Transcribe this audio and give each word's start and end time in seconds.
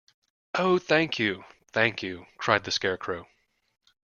Oh, 0.55 0.79
thank 0.79 1.19
you— 1.19 1.43
thank 1.75 2.01
you! 2.01 2.25
cried 2.39 2.63
the 2.63 2.71
Scarecrow. 2.71 3.27